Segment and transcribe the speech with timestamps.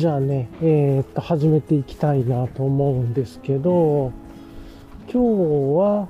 [0.00, 4.14] じゃあね、えーっと、始めていきたいなと思うんですけど、
[5.12, 5.18] 今日
[5.76, 6.08] は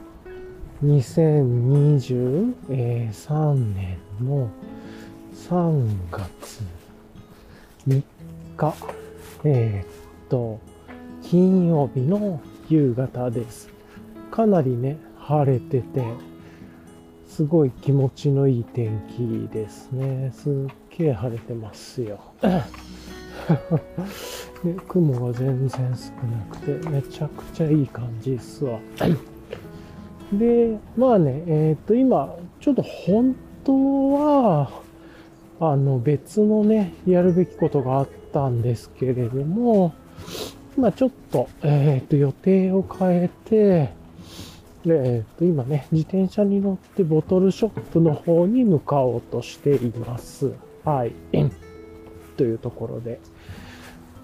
[0.85, 4.49] 2023年の
[5.35, 6.63] 3月
[7.89, 8.01] 3
[8.57, 8.75] 日、
[9.43, 9.89] えーっ
[10.29, 10.61] と、
[11.21, 13.71] 金曜日の夕方です。
[14.31, 16.05] かなりね、晴れてて、
[17.27, 20.31] すごい気持ちのいい天気ですね。
[20.33, 20.53] すっ
[20.97, 22.21] げえ晴れてますよ。
[24.65, 28.79] で雲が全然少なくて、めちゃくちゃいい感じですわ。
[30.33, 33.73] で、まあね、えっ、と、今、ちょっと本当
[34.13, 34.71] は、
[35.59, 39.93] あの、別のね、やるべきことがあったんですけれども、
[40.77, 44.01] 今ちょっと、えっ、と、予定を変えて、
[44.85, 50.53] で、えっ、と、今ね、自転車に乗ってボトルショップの方に向かおうとしています。
[50.85, 51.13] はい。
[52.37, 53.21] というところで。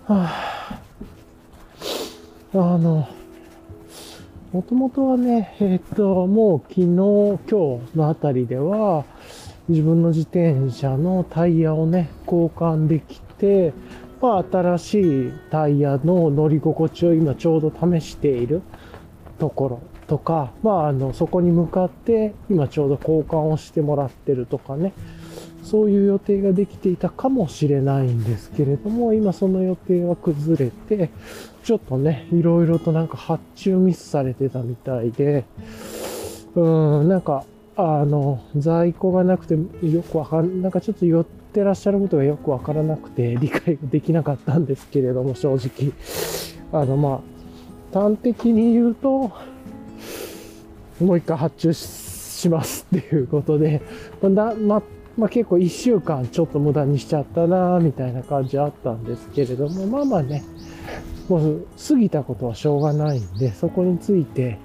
[0.09, 0.81] あ、
[2.55, 3.09] あの、
[4.53, 9.05] もともとはね、えっ、と、もう昨日、今日のあたりでは、
[9.69, 13.73] 自分の自転車のタイヤをね、交換できて、
[14.23, 18.63] まあ、新しいタイヤの乗り心地を今ちょうど試している
[19.41, 24.93] ところとか、まあ、あの、そこに向かって今ちょうど交換をしてもらってるとかね、
[25.67, 31.11] そういう予定ができていたかもしれないんですけれども、今その予定は崩れて、
[31.65, 35.45] ちょっとね、いろいろとなんか発注ミスされてたみたいで、
[36.55, 37.45] うーん、なんか、
[37.75, 45.93] あの、在庫がなくてよくわかん、なんかちょっと寄ってらっしゃることがよくわからなくて理解ができなかったんですけれども、正直。
[46.73, 47.21] あの、ま
[47.93, 49.33] あ、端的に言うと、
[51.01, 53.83] もう一回発注しますっていうことで、
[54.23, 54.81] だま、
[55.17, 60.45] まあ、結構一週間ちょっと無駄にしちゃったなみたいな感じあったんですけれども、まあまあね、
[61.29, 64.59] もう過ぎたことはしょうがないんで、そこについて、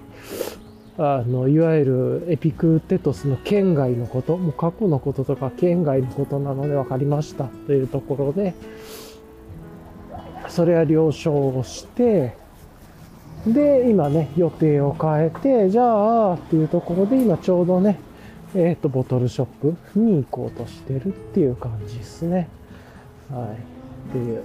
[0.97, 8.53] あの、いわゆるエピクテトスの県外のこと、もう過去のこととか県外のことなので分かりましたというところで、
[10.50, 12.35] それは了承をして、
[13.47, 17.97] で、今ね、予定を変えて、じゃあ、っていうところで今ちょうどね、
[18.53, 22.50] えっ、と、ボトルショップに行こうとしてるっていう感じですね。
[23.29, 24.09] はい。
[24.09, 24.44] っていう、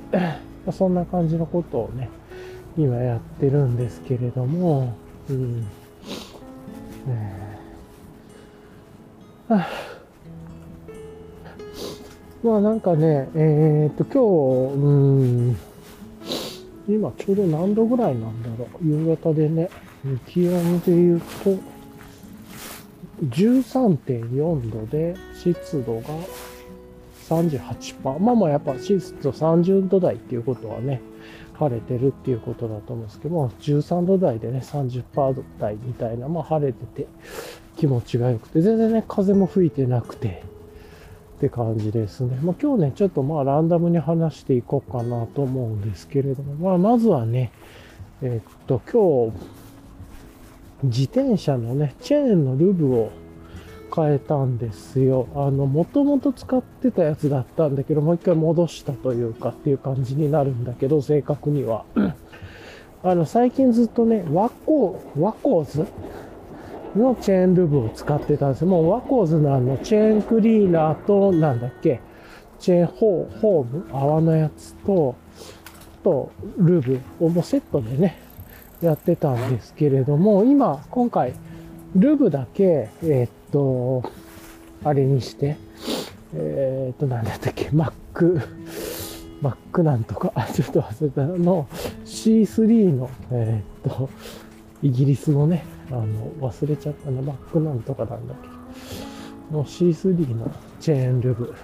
[0.73, 2.09] そんな感じのことをね、
[2.77, 4.95] 今やってるんですけれども、
[5.29, 5.61] うん。
[5.63, 5.67] ね
[9.51, 9.55] え
[12.43, 15.57] まあなんかね、えっ、と、今日、うん、
[16.89, 18.87] 今ちょうど何度ぐらいなんだろう。
[18.87, 19.69] 夕方でね、
[20.29, 21.76] 気温で言うと、
[23.25, 26.09] 13.4度で湿度が
[27.29, 28.19] 38%。
[28.19, 31.01] まあまあやっぱ湿度30度台っていうことはね、
[31.55, 37.07] 晴れてるっていうことだと思うんですけども、13度台でね、30%台みたいな、まあ晴れてて
[37.77, 40.43] 気持ちが良くて、全然ね、風も吹いてなくて、
[41.37, 42.39] って感じですね。
[42.43, 47.53] まあ今日ね、ちょっとまあランダムに話していこうかなと思うんですけれども、まあまずはね、
[48.23, 49.37] えっと、今日、
[50.83, 53.11] 自転車のね、チェーンのルブを
[53.95, 55.27] 変えたんですよ。
[55.35, 61.85] あの、もともと使ってたやつだったんだけど、もう一回戻したというかっていう感じになるんだけど、正確には。
[63.03, 65.87] あの、最近ずっとね、ワコー、ワコーズ
[66.95, 68.69] のチェーンルブを使ってたんですよ。
[68.69, 72.01] もうワコーズのあの、チェーンクリーナーと、なんだっけ、
[72.59, 75.15] チェーンホーホーム泡のやつと、
[76.03, 78.19] と、ルブをもうセットでね、
[78.81, 81.35] やってたんですけれども、今、今回、
[81.95, 84.03] ルブだけ、えーっと、
[84.85, 85.57] あれにして、
[86.35, 88.41] えーっと、なんだったっけ、マック、
[89.41, 91.67] マックなんとか、あちょっと忘れたの、
[92.05, 94.11] C3 の、えーっと、
[94.83, 96.05] イギリスのね、あの、
[96.41, 101.55] 忘れちゃったな、マックなんとかなんだっけ、の C3 のチェーンルブ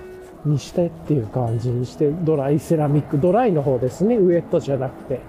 [0.45, 5.21] にしてっていう感じにして、ドライセラミック、ドライの方ですね、ウエットじゃなくて。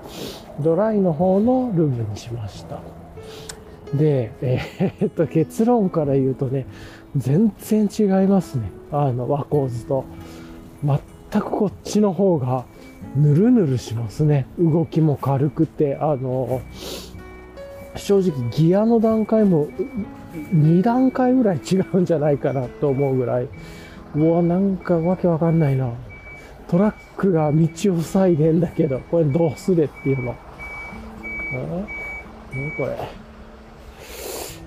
[0.60, 2.82] ドライの方のルームにしました。
[3.94, 6.66] で、えーっと、結論から言うとね、
[7.16, 8.72] 全然違いますね。
[8.92, 10.06] あの、ワコーズと。
[10.84, 12.66] 全くこっちの方が、
[13.16, 14.48] ぬるぬるしますね。
[14.58, 16.62] 動きも軽くて、あの、
[17.96, 19.68] 正直ギアの段階も
[20.34, 23.48] 2段階ぐらい違うんじゃないかなと思うぐらい、
[24.16, 25.92] うわ、なんかわけわかんないな。
[26.68, 30.36] トラックが道を塞いでんだけど、これどうすれっていうの。
[32.54, 32.98] えこれ。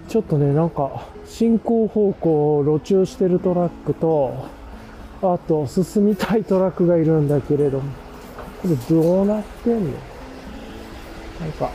[0.08, 4.46] ちょっとね、なんか、進行方向を路中してるトラックと、
[5.22, 7.90] あと、進みたいトラックがいるんだけれども、
[8.62, 9.90] これどうなってんの？
[11.40, 11.70] なんか、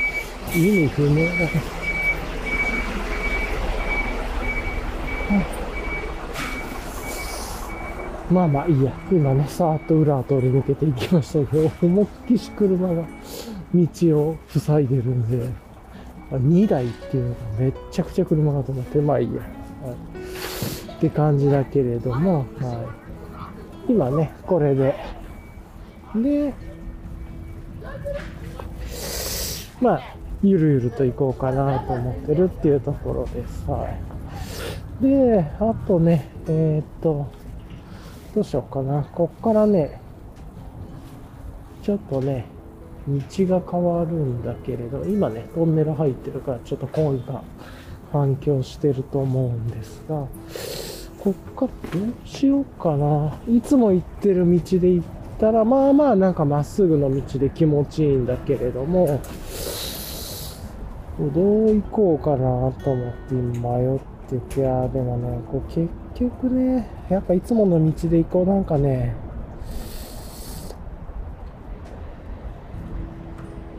[0.54, 1.83] 意味不明だね。
[8.34, 8.92] まあまあいいや。
[9.12, 13.04] 今ね、さーっと裏を通り抜けていきましたけど、 思いっきし車が
[13.72, 13.88] 道
[14.18, 15.48] を塞いでるんで、
[16.32, 19.40] 2台っていうのがめっちゃくちゃ車が止まって、まあいいや。
[19.40, 22.84] はい、って感じだけれども、は
[23.88, 23.92] い。
[23.92, 24.96] 今ね、これで。
[26.16, 26.52] で、
[29.80, 30.00] まあ、
[30.42, 33.70] ゆるゆると行こうかなと思ってるっていうところです。
[33.70, 33.88] は
[35.00, 35.04] い。
[35.04, 37.26] で、あとね、えー、っと、
[38.34, 39.04] どうしようかな。
[39.04, 40.00] こっからね、
[41.82, 42.46] ちょっとね、
[43.06, 47.42] 道が変わるんだけれど、今ね、トンネル入ってるからちょっと声が
[48.10, 50.26] 反響してると思うんですが、
[51.20, 53.38] こっからどうしようかな。
[53.48, 55.06] いつも行ってる道で行っ
[55.38, 59.20] たら、まあまあなんかまっすぐの道で気持ちいいんだけれども、
[61.18, 62.36] どう行こうかな
[62.82, 69.14] と思って迷ってて、あでもね、こう結局ね、やっぱいつもの道で行こうなんかね、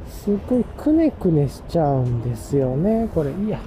[0.07, 3.09] すっごいくねくねしちゃうんですよね。
[3.13, 3.59] これ、いや、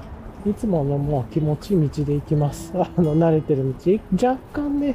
[0.45, 2.73] いつものもう気持ちいい道で行きます。
[2.79, 3.99] あの、慣れてる道。
[4.13, 4.95] 若干ね、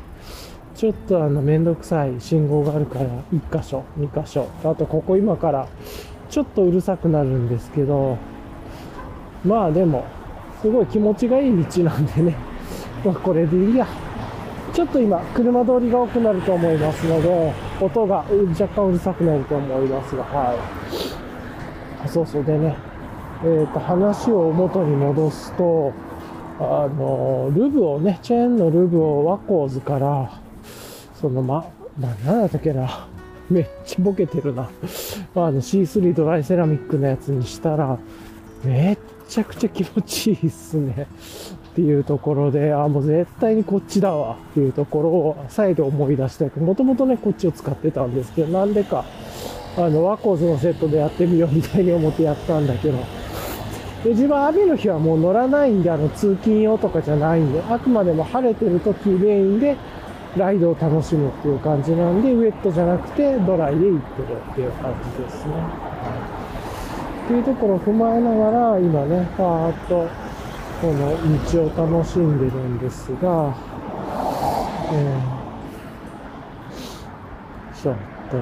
[0.75, 4.47] ちょっとあの、めんどくさい信号があるから、1箇所、2箇所。
[4.63, 5.67] あと、ここ今から、
[6.29, 8.17] ちょっとうるさくなるんですけど、
[9.45, 10.05] まあでも、
[10.61, 12.35] すごい気持ちがいい道なんでね。
[13.05, 13.85] まあ、これでいいや。
[14.73, 18.25] ちょっと今、車通りが多くなると思いますので、音が
[18.59, 20.55] 若干うるさくなると思いますが、は
[22.05, 22.09] い。
[22.09, 22.75] そうそうでね、
[23.43, 25.93] えっ、ー、と、話を元に戻すと、
[26.59, 30.41] あの、ルブをね、チェーンのルブをワコーズから、
[31.21, 31.65] その、ま、
[31.99, 33.07] ま、なんだったっけな。
[33.49, 34.63] めっちゃボケてるな。
[34.63, 34.67] あ
[35.51, 37.99] の C3 ドライセラミックのやつにしたら、
[38.63, 38.97] めっ
[39.27, 41.07] ちゃくちゃ気持ちいいっすね。
[41.73, 49.03] っていうところで、あ、もう絶対にこっちだわっていうところを再度思い出して、もともとね、こっちを使ってたんですけど、なんでか、
[49.75, 52.99] あの、ワコーズのセットでやってみようみたいに思ってやったんだけど、
[54.03, 59.75] で自分、雨の日はもう乗らないんで、あの、通勤用とかじゃないんで、あくまでも晴れてる時メインで、
[60.37, 65.53] ライドを楽しむっていう感じなんで、ウェットじゃなくて、ドライで行ってるっていう感じですね。
[67.25, 70.22] っていうところを踏まえながら、今ね、パーッと、
[70.83, 71.15] この
[71.47, 73.55] 道を楽しんでるんですが、
[74.91, 77.95] えー、ちょっ
[78.29, 78.35] と、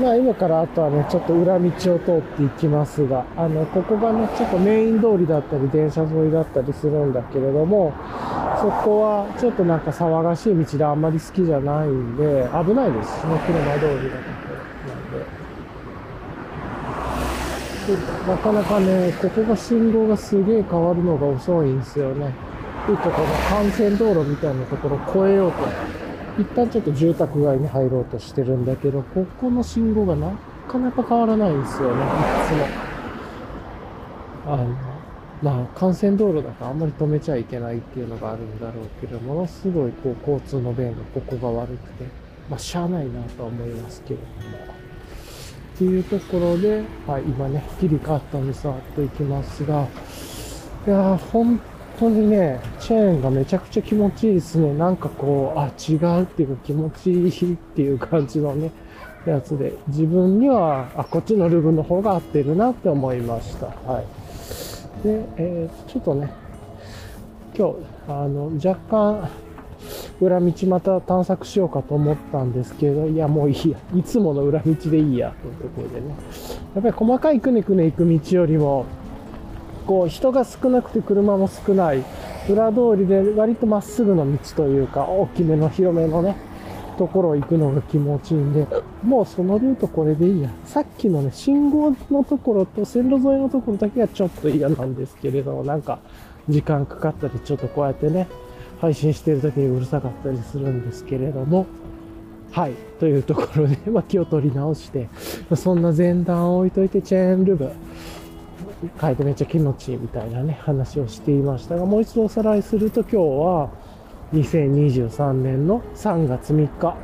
[0.00, 7.94] まあ今からあとはね、ちょっと裏道を通っていきますが、あの、ここがね、ちょっとメイン通りだったり、電車沿いだったりするんだけれども、
[8.60, 14.45] そこはちょっとなんか騒がしい道であんまり好きじゃないんで、危ないですしね、車通りだと。
[17.92, 22.32] なかなかね、ここが信号がすげえ変わるのが遅いんですよね。
[22.86, 25.58] ちょっとこの幹線道路みたいなところを越えようと。
[26.38, 30.30] 一旦ちょっと住宅街に入ろうとしてるんだけど、ここの信号がな
[30.68, 32.06] かなか変わらないんですよね、い
[32.46, 32.52] つ
[34.46, 34.52] も。
[34.52, 34.66] あの、
[35.42, 42.04] まあ、幹線道路だからあんまり止めちゃいけないっていうのがあるんだろうけど、ものすごいこう交通の便がここが悪くて、
[42.50, 44.26] まあ、しゃあないなとは思いますけれど
[44.58, 44.65] も。
[45.76, 49.86] っていうところで、はい、今ね、切り替わったんでさっと行きますが、
[50.86, 51.60] いやー、本
[51.98, 54.72] 当にね、チェーンがめちゃくちゃ気持ちいいですね。
[54.72, 58.70] なんかこう、あ、違うっていうか気持ちいいっていう感じのね、
[59.26, 63.66] やつで、自分には、あ、こっちのルーブの方が合ってるなって思いました。
[63.66, 65.06] はい。
[65.06, 66.32] で、えー、ちょっとね、
[67.54, 67.76] 今日、
[68.08, 69.28] あの、若干、
[70.20, 73.78] 裏道また探索しようかと思ったんですけど、いや、もういいや。
[73.94, 76.14] いつもの裏道でいいや、というところでね。
[76.74, 78.86] やっぱり細かいくねくね行く道よりも、
[79.86, 82.02] こう、人が少なくて車も少ない、
[82.48, 86.36] 裏通りで割とまっすぐの道というか、大きめの広めのね、
[86.96, 88.66] ところを行くのが気持ちいいんで、
[89.02, 90.50] もうそのルートこれでいいや。
[90.64, 95.98] さっきのね、信号のところと線路沿いのところだけはちょっと嫌なんですけれど、なんか、
[96.48, 98.28] 時間かかったり、ちょっとこうやってね、
[98.80, 101.66] 配信してる時にうるさかったりするんですけれども、
[102.52, 102.72] はい。
[102.98, 105.08] というところで、 まあ、気を取り直して、
[105.54, 107.70] そんな前段を置いといて、チェーンルーブ、
[109.00, 113.68] 変えてめっちゃ気持ちいいみたいなね、話をしていましたが、もう一度おさらいすると今日は、
[114.32, 116.96] 2023年の3月3日、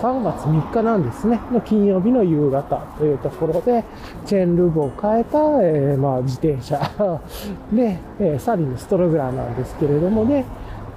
[0.00, 3.84] 3月3日なんですね、の金曜日の夕方というところで、
[4.24, 6.78] チェーンルーブを変えた、えー、まあ、自転車。
[7.72, 10.46] で、えー、サリンのストログラーなんですけれどもね、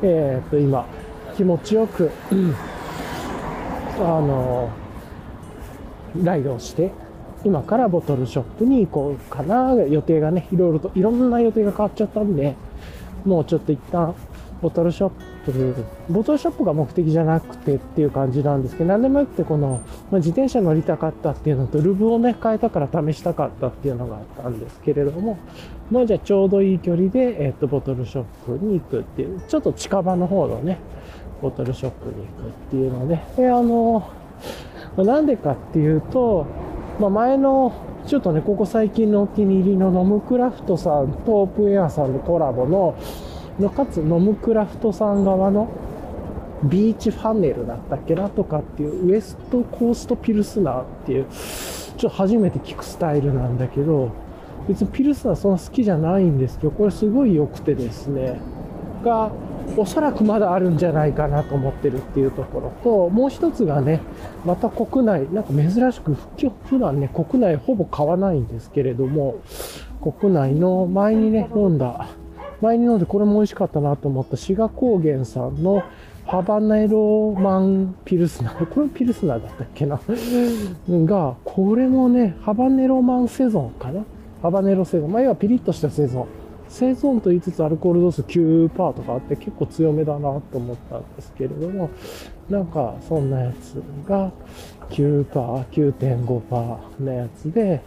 [0.04, 0.86] えっ、と、今、
[1.36, 2.12] 気持ちよく、
[4.00, 4.70] あの、
[6.22, 6.92] ライドをして、
[7.46, 12.56] 今からボトルショップに行こうかな、予定がね、いろいろと、いろんな予定が変わっちゃったんで、
[13.26, 14.14] もうちょっと一旦、
[14.62, 15.10] ボトルショッ
[15.46, 25.38] プ、ボトルショップが目的じゃなくてっていう感じなんですけど、何でもよくてこの、まあ、自転車乗りたかったっていうのと、ルブをね、変えたから試したかったっていうのがあったんですけれども、
[25.94, 30.80] まあじゃあちょうどいい距離で、えっ、と、ボトルショップに行くっていう、ちょっと近場の方のね、
[31.40, 34.10] ボトルショップに行くっていうので、で、あの、
[34.98, 36.48] なんでかっていうと、
[37.00, 37.74] まあ、前の、
[38.08, 42.96] ちょっとね、ここ最近のお気に入りのノムクラフトさんとオープンエアさんのコラボの、
[43.60, 45.70] のかつノムクラフトさん側の
[46.64, 54.12] ビーチファネルだったっけなとかっていうウエストコーストピルスナーっていうちょっと初めて聞くスタイルなんだけど
[54.68, 58.40] 別にピルスナーそんな好きじゃないんですけどこれすごい良くてですね
[59.04, 59.32] が
[59.78, 64.02] おそらくまだあるんじゃないかなと思ってるっていうところともう一つがね
[64.46, 66.16] また国内なんか珍しく
[66.70, 69.36] 普段ね国内ほぼ買わないんですけれども
[70.20, 72.08] 国内の前にね飲んだ
[72.62, 75.84] 前に飲んでこれも美味しかったなと思った志賀高原さんの
[76.26, 78.66] ハバネロマンピルスナー。
[78.68, 80.00] これピルスナーだったっけな？
[81.06, 84.04] が、これもね、ハバネロマンセゾンかな？
[84.44, 85.12] ハバネロセゾン。
[85.12, 86.28] まあ、要はピリッとしたセゾン。
[86.68, 91.90] セゾンと言いつつアルコール度数9%とかあって結構強めだなと思ったんですけれども、
[92.50, 94.34] なんかそんなやつが
[94.90, 97.82] 9%、9.5%のやつで、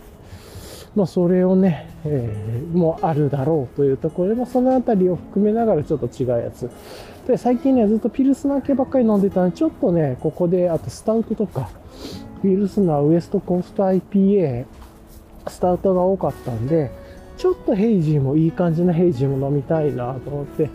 [0.94, 6.70] まあ、それをね、えー、もあるだろうというところで、まあ、そのあたりを含めながらちょっと違うやつ。
[7.26, 11.68] で、最近ね、ずっとピルスナー系ばっかり飲んでたんで、ちょっとね、ここで、あとスタウトとか、
[12.42, 14.64] ピルスナーウエストコースト IPA、
[15.48, 16.90] スタウトが多かったんで、
[17.36, 20.70] ちょっとヘイジーもいい感じのヘイジーも飲みたいなと思って、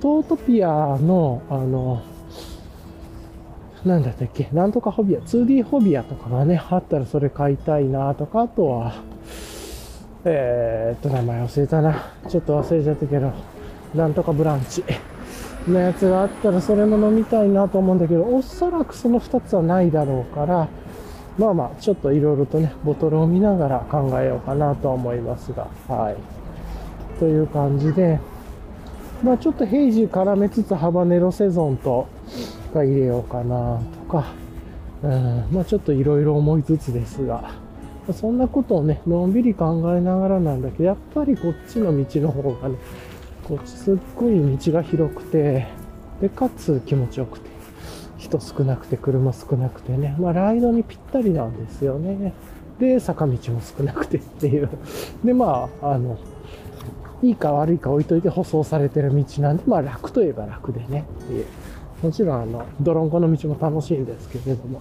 [0.00, 2.02] トートピアの、あの、
[3.84, 8.94] なんだったっけ、なんとかホビア、2D ホビアとかがね、あったらそれ買いたいなとか、あとは、
[10.24, 12.12] えー、っと、名前忘れたな。
[12.28, 13.32] ちょっと忘れちゃったけど、
[13.94, 14.84] なんとかブランチ
[15.66, 20.68] のやつがあったらそれも飲みたいなと思うんだけど、おそらくその2つはないだろうから、
[21.38, 26.16] まあまあ、ちょっといろいろとね、ボトルを見ながら考えようかなとは思いますが、はい。
[27.18, 28.18] という感じで、
[29.22, 32.08] まあちょっとヘイジー絡めつつハバネロセゾンと
[32.72, 34.32] か入れようかなとか、
[35.02, 37.52] うん、まあちょっといろいろ思いつつですが、
[38.12, 42.76] そんなことをね、のんびり考えながらなんだけど、やっぱりこっちの道の方がね、
[43.44, 45.66] こっちすっごい道が広くて、
[46.20, 47.49] で、かつ気持ちよくて、
[48.20, 52.34] 人少なくて、車少なくてね、まあライドにぴったりなんですよね。
[52.78, 54.68] で、坂道も少なくてっていう。
[55.24, 56.18] で、まあ、あの、
[57.22, 61.46] いいか悪いか置いといて舗装されてる道なんで、まあ楽といえば楽でねっていう。
[62.02, 64.80] もちろんあの、泥んこの道も楽しいんですけれども、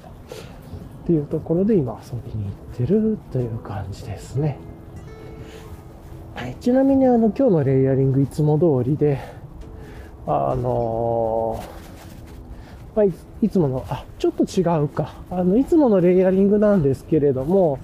[1.03, 4.57] っていうところで今遊びに行ってるという感じですね。
[6.35, 9.19] はい、ちなみにあの今日のレイヤリングいつも通りで、
[10.25, 11.78] あのー、
[12.99, 13.05] まあ、
[13.41, 15.13] いつもの、あ、ちょっと違うか。
[15.31, 17.79] あの、いつものレイヤリングなんですけれども、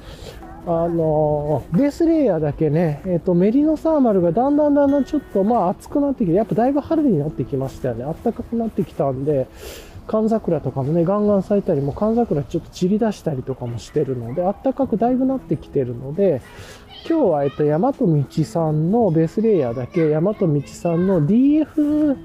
[0.68, 8.04] あの、ベースレイヤーだけね、えっ、ー、と、メリノサーマルがだんだんだんだんちょっと、まあ、熱くなってきて、やっぱだいぶ春になってきましたよね。
[8.04, 9.48] 暖かくなってきたんで、
[10.08, 16.42] 寒桜とかもね、ガンガン咲いたり、もう寒桜ちょっと散り出したりとかもしてるので、暖かくだいぶなってきてるので、
[17.08, 22.18] 今日は、えっと、大和道さんのベースレイヤーだけ、大和道さんの DF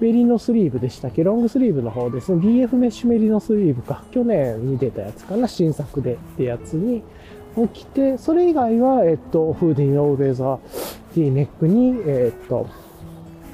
[0.00, 1.24] メリノスリーブでしたっけ？
[1.24, 2.38] ロングスリーブの方ですね。
[2.38, 4.04] DF メッシュメリノスリーブか。
[4.10, 5.48] 去年に出たやつかな。
[5.48, 7.02] 新作でってやつに、
[7.72, 10.58] 起きて、それ以外は、えっと、フーディーのウェザー
[11.14, 12.68] ティーネックに、えっと、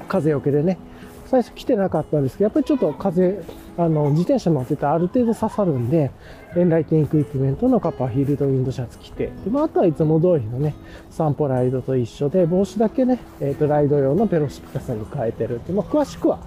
[0.09, 0.77] 風よけでね、
[1.33, 3.43] 最初来てなかったんですけど、やっぱりちょっと風、
[3.75, 6.11] あの、自転車乗っててある程度刺さるんで、
[6.55, 10.75] エンライティングクイプメントのカッパーヒールドウィンドシャツ着て、でまあ、あとはいつも通りのね、
[11.09, 16.37] 散歩ライドと一緒で、帽子だけね、えっ、ー、と、ライド用のペロシピカさんに変えてるって、まあ、詳しくは、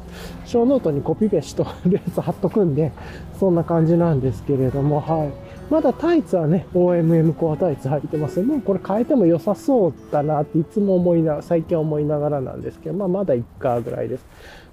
[0.44, 2.92] ショーノートにコピペしとるやつ貼っとくんで、
[3.40, 5.46] そんな感じなんですけれども、はい。
[5.68, 14.24] まだタイツはね、OMM コアタイツ履いてますもうこれ変えても良さそうだなっていつも思いな、最近思いながらなんですけど、まあまだいっかぐらいです。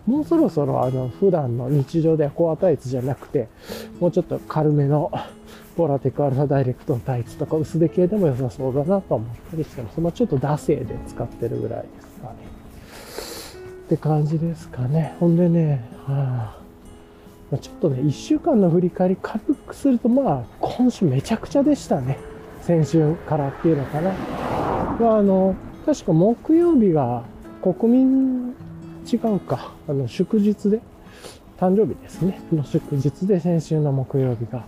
[0.05, 3.47] もうそろそろあの、普段の日常ではコアタイツじゃなくて、
[3.99, 5.11] もうちょっと軽めの
[5.75, 9.99] ポラテックアルファダイレクトのタイツとか薄手系でも良さそうだなと思ったりしてます。
[10.01, 12.35] まあちょっと惰性で使ってるぐらいですかね。
[13.85, 15.15] って感じですかね。
[15.19, 16.55] ほんでね、は
[17.51, 22.17] あ、ちょっとね、一週間の振り返り軽くすると、まあ、今週めちゃくちゃでしたね。
[22.61, 24.11] 先週からっていうのかな。
[24.99, 25.55] まあ、あの、
[25.85, 27.23] 確か木曜日が
[27.61, 28.42] 国民
[29.11, 29.73] 違うか。
[29.87, 30.81] あの、祝日で、
[31.57, 32.41] 誕生日ですね。
[32.51, 34.65] の祝日で先週の木曜日が。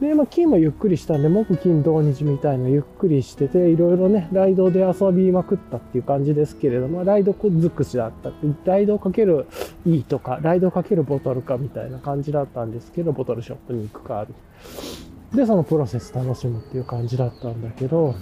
[0.00, 9.46] で、まあ、金もゆっくりしたんで、木、金、土日みたいなゆっくりしてて、いろいろね、ライドで遊びまくったっていう感じですけれども、ライド尽くしだったって、ライドかける
[9.84, 14.24] いいとか、ライドかけるボトルかみたいな感じだったんですけど、ボトルショップに行くか。
[15.34, 18.14] で、そのプロセス楽しむっていう感じだったんだけど、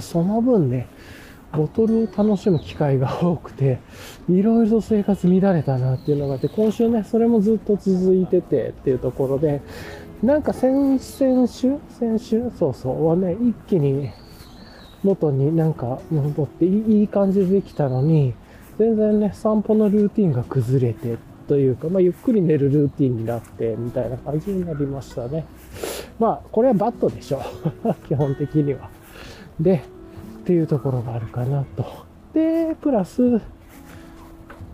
[0.00, 0.88] その分ね、
[1.52, 3.78] ボトルを楽しむ機会が多くて、
[4.28, 9.60] いろいろ生活乱れたなっていうのがあって、今週ね、それもずっと続いててっていうところで、
[10.22, 14.10] なんか先、々週先週そうそうはね、一気に
[15.02, 18.34] 元になんか戻っていい感じでできたのに、
[18.78, 21.16] 全然ね、散歩のルーティンが崩れて
[21.48, 25.46] というか、まあ、ゆっくり寝るルーティンになって、みたいな感じになりましたね。
[26.18, 27.40] まあ、これはバットでしょ。
[28.06, 28.90] 基本的には。
[29.60, 29.82] で、
[30.48, 31.84] っていうところがあるかなと。
[32.32, 33.38] で、プラス、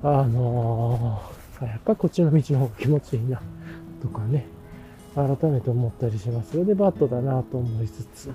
[0.04, 3.42] あのー、やっぱこっちの道の方が気持ちいいな、
[4.00, 4.46] とかね、
[5.16, 6.64] 改めて思ったりします。
[6.64, 8.30] で、バットだなと思いつつ、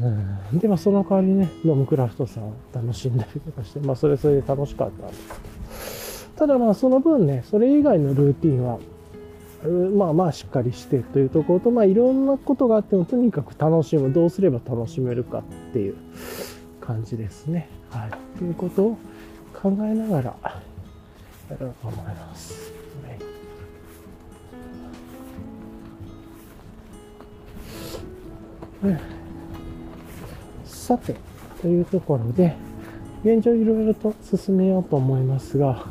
[0.00, 0.06] う
[0.54, 8.78] ん、で、まあその代わりね、ノムクラフトさんを楽しんだりとかして、まあそれそれで楽しかったんですけど、ただまあその分ね、それ以外のルーティンは、
[9.68, 15.96] まあまあしっかりしてというところと、まあいろんなことがあってもとにかく楽しむ、どうすれば楽しめるかっていう
[16.80, 17.68] 感じですね。
[17.90, 18.38] はい。
[18.38, 18.98] ということを
[19.52, 20.36] 考えながら
[21.50, 22.72] やろうと思います。
[28.82, 28.98] はい、
[30.64, 31.14] さて、
[31.60, 32.56] というところで、
[33.22, 35.84] 現状いろいろと進めようと思いますが、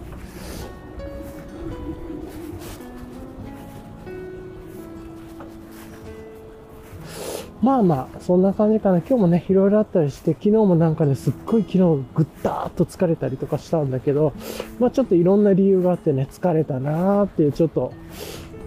[7.61, 8.99] まあまあ、そんな感じかな。
[8.99, 11.79] 今日もね、いろいろあったりして、昨日もなんかね、すっごい昨日
[12.15, 14.33] ぐったーっと疲れたりとかしたんだけど、
[14.79, 17.91] まあちょっといろんな理由があってね、疲れたなーっていう、ちょっと、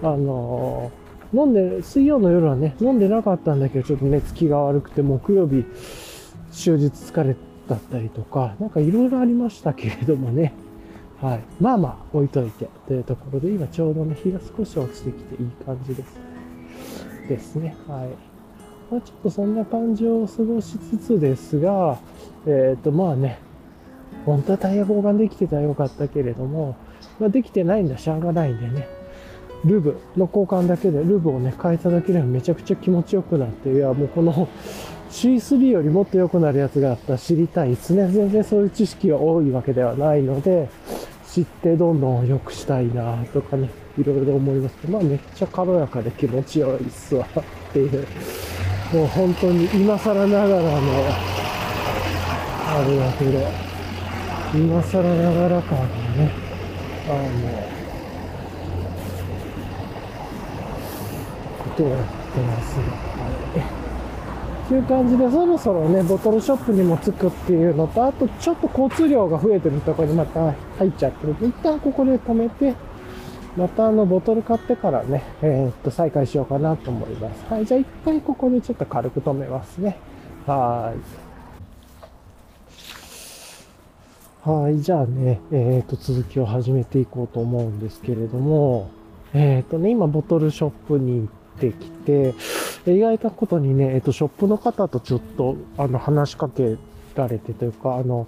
[0.02, 5.64] あのー、飲んで、水曜の夜はね、飲んでなかったんだけど、ちょっと寝つきが悪くて、木曜日、
[6.50, 7.34] 終日疲れ
[7.68, 10.52] だったりとか、なんかいろいろありましたけれどもね、
[11.22, 11.40] はい。
[11.60, 16.20] まあまあ、置いといて、というところで、今ちょうどね、日が少し落ちてきていい感じです。
[17.28, 17.74] ですね。
[17.88, 18.31] はい。
[18.92, 21.98] まあ、ちょっとそんな感じを過ごしつつですが、
[22.46, 23.38] えっ、ー、と、まあね、
[24.26, 26.76] 本当はタイヤ交換できてたらよかったけれども、
[27.18, 28.86] まあ、できてないんだ、しゃがないんでね、
[29.64, 34.46] ルブの交換だけで、ルブをね、変えただけでもめちゃくちゃ気持ちよくなって、いや、もうこの
[35.10, 38.08] C3 よりもっと良くなるやつがあったら知りたいですね。
[38.08, 40.68] 全然そういう知識が多いわけではないので、
[41.26, 44.76] 知ってどんどん良くしたいなとかね、いろいろ思います。
[44.82, 48.06] けど、まあめっちゃ軽やかで気持ちよいっすわっていう。
[48.92, 50.68] もう本当に今更ながらの、
[52.68, 53.40] あれだけど、
[54.54, 56.30] 今更ながら感がね、
[57.08, 57.22] あの、
[61.64, 62.88] ことをやってますが、は
[64.66, 64.68] い。
[64.68, 71.34] という感じで、そろそろね、ボトルショップにも着くっていうのと、あとちょっと交通量が増えてるところにまた入っちゃってる。
[71.40, 72.74] 一旦ここで止めて、
[73.56, 77.44] またあの、ボトル買ってからね、えー、っと、再開しようかなと思います。
[77.52, 79.98] はい、じゃあ一回ここでちょっと軽く止めますね。
[80.46, 81.30] はい。
[84.48, 88.90] はい、じゃあね、えー、っと、続きを始めていこうと思うんですけれども、
[89.34, 92.34] えー、っとね、今ボトルショップに行ってきて、
[92.86, 96.76] 意外なことにね、えっと、ショップの方とちょっと、あの、話しかけ
[97.14, 98.26] られてというか、あの、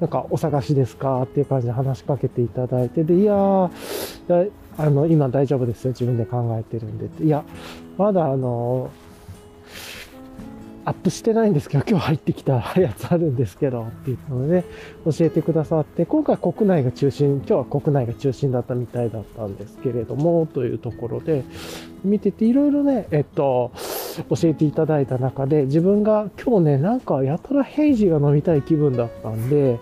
[0.00, 5.90] なんかお探しですかっていう感じで話しかけていただいて、で、いやー、あの、今大丈夫ですよ。
[5.90, 7.24] 自分で考えてるんで。
[7.24, 7.44] いや、
[7.96, 8.90] まだあの、
[10.86, 14.64] アップしてないんですけど、 今日入ってきたやつあるんですけど、っていうので、ね、
[15.04, 21.44] 教えてくださって、今回国内が中心、今日は国内が中心だったみたいだったんですけれども、というところで、
[22.04, 23.70] 見てていろいろね、えっと、
[24.28, 29.78] 教えていただいた中で、自分が今日ね、なんかやたらヘイジが飲みたい気分だったんで、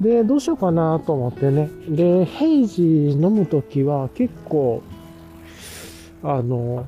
[0.00, 1.68] で、どうしようかなと思ってね。
[1.88, 4.82] で、ヘイジ飲むときは結構、
[6.22, 6.86] あの、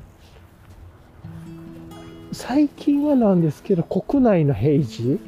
[2.31, 5.19] 最近はなんですけど、国内のヘイジ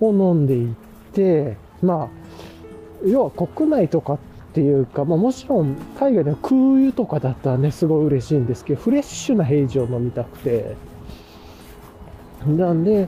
[0.00, 0.74] を飲んでいっ
[1.12, 2.08] て、まあ、
[3.06, 4.18] 要は国内とかっ
[4.54, 10.76] ていうか、まあもちろん海外では空輸とかだったらね、すごい嬉しいんですけど、フレッシュなヘイジを飲みたくて、
[12.46, 13.06] なんで、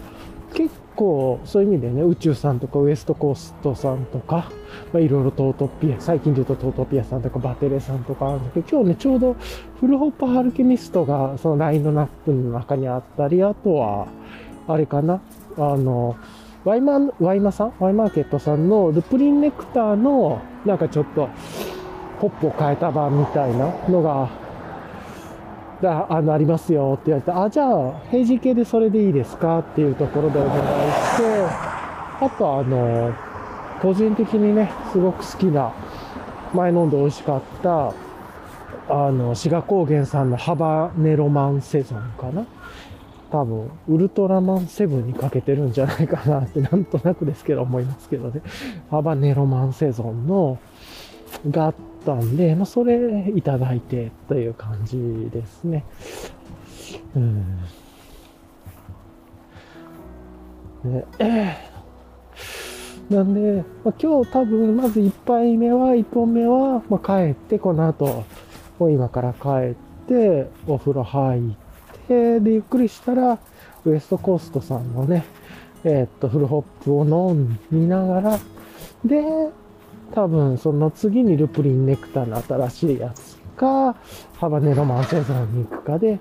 [0.53, 4.51] 結構そういう意味でね、宇宙さんとかウエストコーストさんとか、
[4.93, 9.37] まあ、いろいろトートピア、最近で言うとトートピアさんとかバテレさんとかあるんだけど、今日ね、ちょうど
[9.81, 14.07] フルホッパーアルケミストがそのラインのナップの中にあったり、あとは、
[14.69, 15.21] あれかな、
[15.57, 16.17] あの、
[16.65, 21.29] ワイマン、ワイマさんワイマーケットさんのルプリンネクターの、なんかちょっと、
[22.21, 24.42] ホップを変えた版みたいなのが、
[25.83, 31.25] だあの、ありますよって言われて、あ、じゃあ、ヘイジー系でそれでいいですかっていうところでお願いして、
[32.21, 33.13] あとあの、
[33.83, 35.73] 個人的にね、すごく好きな、
[36.55, 37.93] 前飲んで美味しかった、
[38.89, 42.47] あの、志賀高原さんのハバネロマンセゾンかな？
[43.31, 48.43] 多分、ウルトラマンセブンにかけてるんじゃないかなって、なんとなくですけど思いますけどね。
[48.91, 50.59] ハバネロマンセゾンの、
[51.51, 55.85] があったんで、まあ、それいただいてという感じですね。
[57.17, 57.59] うん。
[60.85, 61.05] ね、
[63.09, 68.25] なんで、まあ、今日多分まず1杯目は、1本目は、まあ、帰って、この後、
[68.79, 69.75] もう今から帰っ
[70.09, 71.43] て、お風呂入っ
[72.09, 73.39] て、で、ゆっくりしたら、
[73.85, 75.25] ウエストコーストさんのね、
[75.85, 78.39] えーっと、フルホップを飲みながら、
[79.05, 79.23] で、
[80.15, 83.97] 多分その次にルプリンネクターの新しいやつか、
[84.37, 86.19] ハバネロマンセゾンに行くかで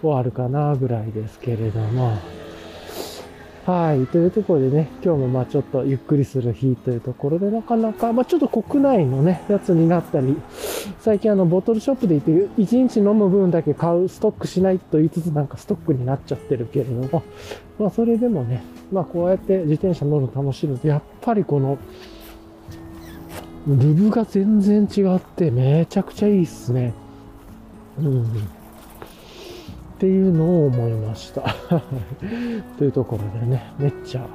[0.00, 2.18] 終わるかなぐらいですけれども。
[3.66, 4.06] はい。
[4.08, 10.36] というところでね、今日もまあちょっとゆっくりする日というところで、なかなか、まあちょっと国内のね、やつになったり、
[11.00, 17.22] 最近あの、ボトルショップで行って、1日飲む分だけ買う、ストックしないと言いつつなんかストックになっちゃってるけれども、
[17.78, 21.78] まあそれでもね、まあこうやって自転車乗るの楽しいので、やっぱりこの、
[23.66, 26.92] リブが全然違ってめちゃくちゃいいっすね。
[27.98, 28.24] うん。
[28.24, 28.26] っ
[29.98, 31.42] ていうのを思いました。
[32.76, 34.26] というところでね、めっちゃ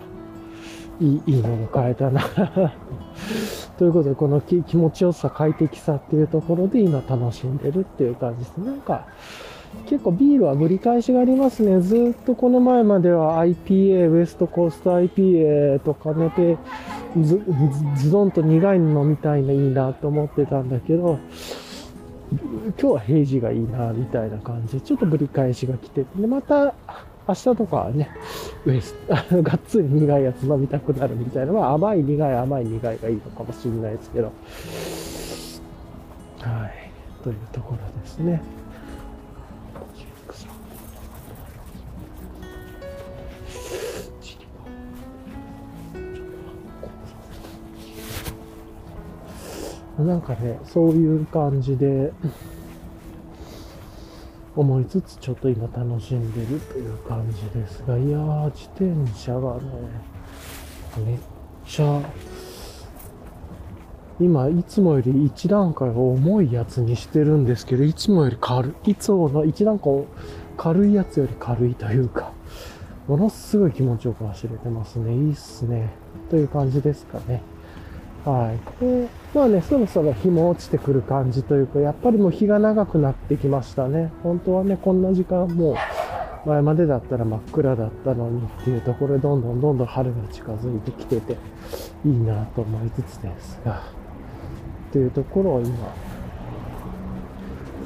[1.00, 2.22] いいいいのが買えたな。
[3.78, 8.58] ということで、この気持ちよさ、快適さっていうところで今楽しんでるっていう感じです。
[8.58, 9.06] なんか、
[9.86, 11.80] 結構ビールはぶり返しがありますね。
[11.82, 16.58] ずっとこの前までは IPA、ウエストコースト IPA とかね、で
[17.18, 17.42] ず、
[17.96, 21.20] ズドンと苦いのみたいのいいなと思ってたんだけど、
[22.32, 26.74] 今日は平時がいいな、みたいな感じで、ちょっとぶり返しが来て、で、また、
[27.28, 28.10] 明日とかはね、
[28.66, 34.32] ウエスト、 がっつり苦いやつ飲みたくなるみたいな、まあ甘い苦い甘い苦いがいいのかもしれないですけど、
[36.40, 38.42] はい、というところですね。
[50.04, 52.14] なんかね、そういう感じで、
[54.56, 59.62] 思いつつ、ちょっと今楽しんでるという感じですが、いやー、自転車がね、
[61.06, 61.18] めっ
[61.66, 62.02] ちゃ、
[64.22, 70.06] 今、いつもより一段階重いやつにしてるんですけど、いつもより軽い、いつもの一段階
[70.58, 72.32] 軽いやつより軽いというか、
[73.08, 75.14] ものすごい気持ちよく走れてますね。
[75.14, 75.90] いいっすね。
[76.30, 77.42] という感じですかね。
[78.30, 78.80] はい。
[78.80, 84.12] で、まあね、そろそろ日も落ちてくる感じというか、やっぱりもう日が長くなってきましたね。
[84.22, 85.72] 本当はね、こんな時間も
[86.46, 91.38] う前までだったら真っ暗だったのにっていうところで、どんどんどんどん春が近づいてきてて、
[92.06, 93.82] いいなと思いつつですが、
[94.92, 95.92] というところを今、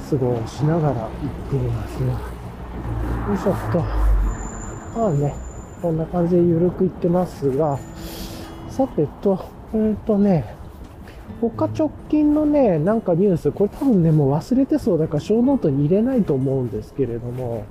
[0.09, 1.09] 過ごしながら行っ
[1.49, 2.07] ていますね。
[2.09, 3.79] よいしょっと。
[4.99, 5.33] まあね、
[5.81, 7.79] こんな感じで緩く行ってますが、
[8.69, 10.55] さてと、えっ、とね、
[11.41, 17.65] 他直近のね、なんかニュース、これ多分ね、もう忘れてそうだからショーノートに入れないと思うんですけれども、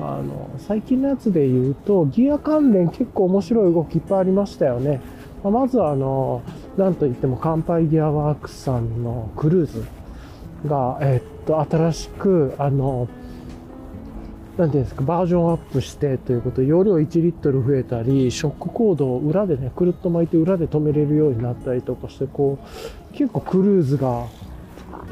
[0.00, 5.00] あの、最近のやつで言うと、ギア関連結構面白い動きいっぱいありましたよね。
[5.42, 6.42] まあまずはあの、
[6.76, 9.84] なんといっても、乾杯ギアワークスさんのクルーズ
[10.66, 13.08] が、えっと、新しく、あの、
[14.58, 22.58] なんていうんですか、バージョンアップしてということで、容量1リットル増えたり、ショックコードを裏でね、くるっと巻いて裏で止めれるようになったりとかして、こ
[23.12, 24.26] う、結構クルーズが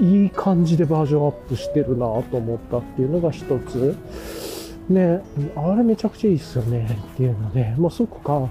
[0.00, 3.96] いい感じでバージョンアップしてるなと思ったっていうのが一つ。
[4.88, 5.20] ね、
[5.56, 8.50] あれめちゃくちゃいいっすよねっていうので、もうそこか、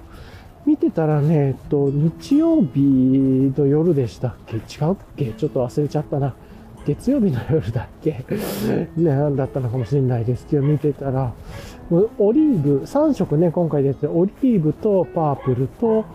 [0.66, 2.80] 見てたらね、えっと、日曜日
[3.58, 4.56] の夜でしたっけ？
[4.56, 5.26] 違うっけ？
[5.34, 6.36] ちょっと忘れちゃったな。
[6.86, 8.24] 月曜日の夜だっけ？
[8.96, 11.34] ね、だったのかもしれないですけど、見てたら、
[12.18, 16.06] オリーブ、3色ね、今回出て、オリーブとパープルと、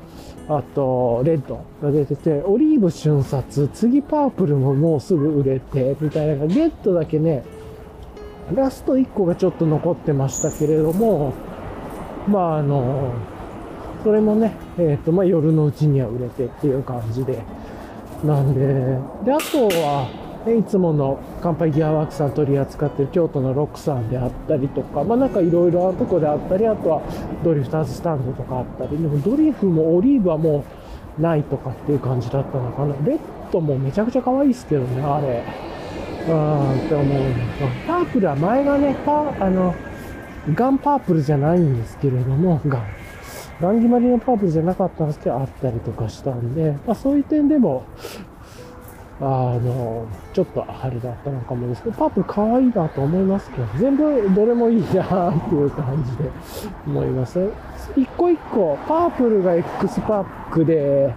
[0.49, 7.45] あと、レッドが出てて、オリーブ瞬殺、次パープルももうすぐ売れて、みたいな、レッドだけね、
[8.55, 11.33] ラスト1個がちょっと残ってましたけれども、
[12.27, 13.13] まあ、あの、
[14.03, 17.43] それもね、えっ、ー、と、まあ、夜のうちには売れてっていう感じで、
[18.25, 18.61] なんで、
[19.25, 27.03] で、あとは、いつもの乾杯ギアワークさん取り扱ってる京都のロックさんであったりとか、まあなんかいろいろなとこであったり、あとは
[27.45, 30.65] ドリフターズスタンドとかあったり、でもドリフもオリーブはも
[31.19, 32.95] うないとかっていう感じだったのかな。
[33.07, 33.19] レッ
[33.53, 35.45] ドもめちゃくちゃ可愛いですけどね、あれ。
[36.27, 39.75] うーんって思うんですパープルは前がね、パ、あの、
[40.55, 42.83] ガンパープルじゃないんですけれども、ガン。
[43.61, 47.85] ガン決まりのパープルじゃなかったんですけど、あったりとかしたんで、まあそういう点でも、
[49.23, 56.31] あの、ちょっとあれだったのかもですけど、パープル可愛いなと思いますけど、全部どれもいいなっていう感じで
[56.87, 57.51] 思います。
[57.97, 61.15] 一個一個、パープルが X パックで、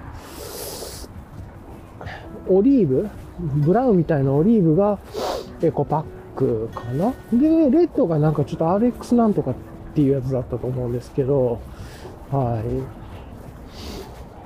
[2.49, 4.99] オリーブブラウンみたいなオリーブが
[5.61, 6.03] エコパッ
[6.35, 7.13] クかな？
[7.31, 9.53] で、レッドがなんかちょっと RX なんとかっ
[9.95, 11.61] ていうやつだったと思うんですけど、
[12.31, 12.61] は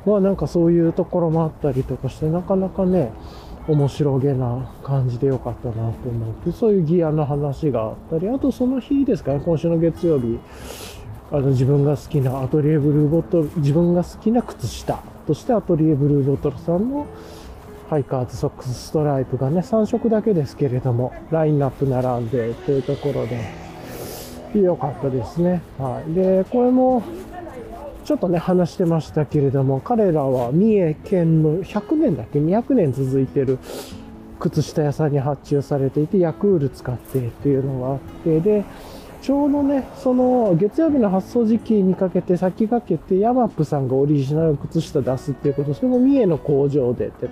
[0.06, 0.08] い。
[0.08, 3.12] まあなんかそういうところもあったりとかして、なかなかね、
[3.68, 10.40] 面白げな感じでよかったなと思って、そういうギアの話があったり、あとその日ですかね、今週の月曜日、
[11.32, 17.06] あの自分が好きなアトリエブルーボトル、自分が好きな靴下としてアトリエブルーボトルさんの
[17.90, 23.68] ハイカーズソックスストライプがね、3色だけですけれども、ラインナップ並んでというところで、
[24.56, 25.62] 良かったですね。
[25.78, 26.14] はい。
[26.14, 27.04] で、これも、
[28.08, 33.60] ちょっとね、話してましたけれども、彼らは三重県の100年だっけ ?200 年続いてる
[34.40, 38.64] 靴下屋さんに発注されていて、ヤクール使ってっていうのがあって、で、
[39.22, 47.28] ちょうどね、その月曜日の発送時期にかけて先駆けて、ヤマップさんがオリジナル靴下出すっていうこと、それも三重の工場でって、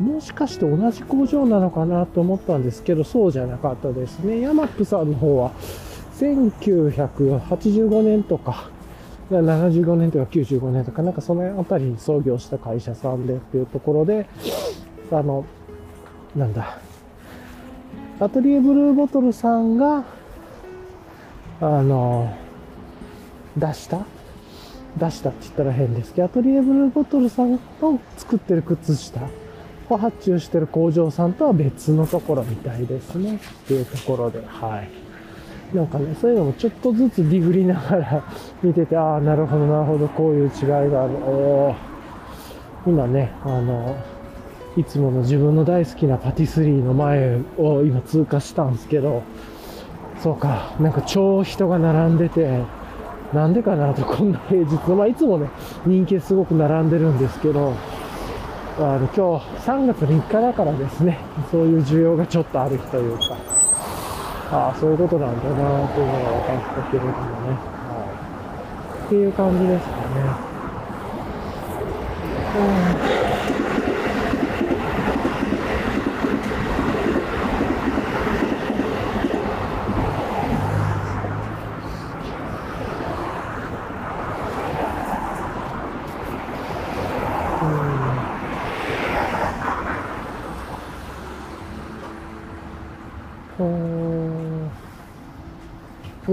[0.00, 4.38] もしかして同じ工場なのかなと思ったんですけど、そうじゃなかったですね。
[4.38, 5.50] ヤマップさんの方は、
[6.20, 8.70] 1985年とか、
[9.30, 14.28] 75年とか95年とか、なんかそのあたりに創業した会社さんでっていうところで、
[15.10, 15.44] あの、
[16.34, 16.78] なんだ、
[18.20, 20.04] アトリエブルーボトルさんが、
[21.60, 22.36] あの、
[23.56, 24.04] 出した
[24.98, 29.20] 出したって言ったら変ですけど、アトリエブルーボトルさんの作ってる靴下
[29.90, 33.36] を発注してる工場さんとは別のところみたいですね。
[33.36, 35.05] っていうところで、はい。
[35.74, 38.22] なんかね、そういうのもちょっとずつディグりながら
[38.62, 41.14] 見てて、ああ、なるほど、なるほど、こういう違いがある。
[41.26, 41.74] お
[42.86, 43.96] 今ね、あの、
[44.76, 49.22] いつもの自分の大好きなパティスリーの前を今通過したんですけど、
[50.20, 52.60] そうか、なんか超人が並んでて、
[53.32, 55.48] なんでかなと、こんな平日の、まあいつもね、
[55.84, 57.72] 人気すごく並んでるんですけど、
[58.78, 59.20] あの、今日
[59.68, 61.18] 3月3日だからですね、
[61.50, 63.55] そういう需要がちょっとある日というか、
[64.50, 68.14] ああ、そういうことなんだなというのが分かったけれどもね、は
[69.02, 69.06] い。
[69.06, 70.46] っていう感じですかね。
[72.54, 73.25] うん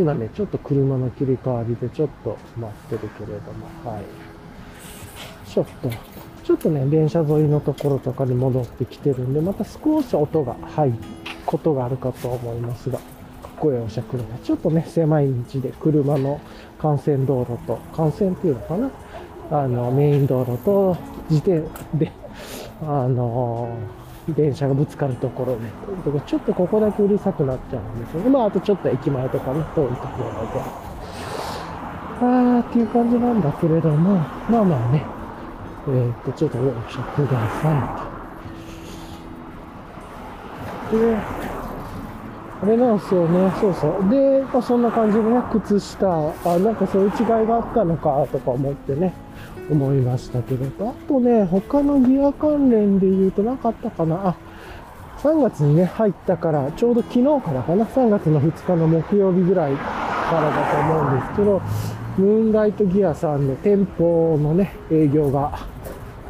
[0.03, 4.03] 今ね、ちょっと車の切り替わりでちょっと待ってるけれども、はい。
[5.49, 5.89] ちょっと、
[6.43, 10.97] ちょっとね、電車沿いのところとかに戻ってきてるんで、また少し音が入る
[11.45, 12.99] ことがあるかと思いますが、
[13.61, 14.25] 声をした車。
[14.39, 16.41] ちょっとね、狭い道で車の
[16.83, 18.91] 幹線道路と、幹線っていうのかな？
[19.51, 20.97] あの、メイン道路と
[21.29, 21.63] 自転
[21.97, 22.11] で、
[22.81, 23.69] あの
[24.31, 28.29] 電車がぶつかるところで、ちょっとここだけうるさくなっちゃうんですよね。
[28.29, 30.93] まあ、あとちょっと駅前とかね、遠いところで。
[32.21, 34.15] あーっていう感じなんだけれども、
[34.49, 35.03] まあまあね、
[35.88, 38.09] えー、っと、ちょっとよいしょくださ
[40.91, 40.95] い。
[40.95, 41.17] で、
[42.62, 44.09] あれなんですよね、そうそう。
[44.09, 49.13] で、まあ、そんな感じでね、靴下、あ、なんかそういう違いがあったのかとか思ってね、
[49.69, 54.30] 思いましたけれど、あとね、他のギア関連で言うとなかったかな。
[54.30, 54.36] あ、
[55.19, 61.62] 3月にね、入ったから、ちょうど昨日からかな、3月の2日の木曜日ぐらいからだと思うんですけど、
[62.17, 65.60] ムーンライトギアさんの店舗のね、営業が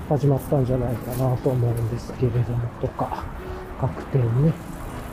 [0.08, 3.24] 始まったんじゃないかなと思うんですけれども、とか、
[3.82, 4.54] 各店ね、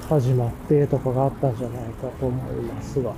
[0.09, 3.15] 始まってとかがあったんじゃないかと思いますが。